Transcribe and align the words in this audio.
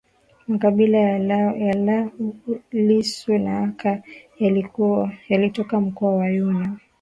Makabila 0.47 0.97
ya 0.99 1.19
Lahu 1.73 2.33
Lisu 2.71 3.37
na 3.37 3.57
Akha 3.63 4.01
yalitoka 5.29 5.81
mkoa 5.81 6.15
wa 6.15 6.29
Yunnan 6.29 6.77